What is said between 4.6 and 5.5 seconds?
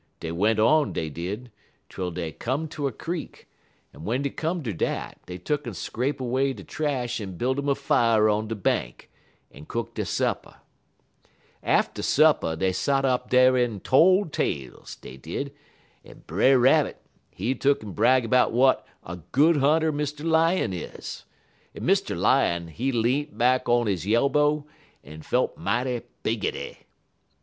ter dat, dey